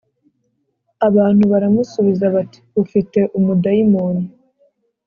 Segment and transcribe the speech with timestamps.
[0.99, 4.23] l Abantu baramusubiza bati ufi te umudayimoni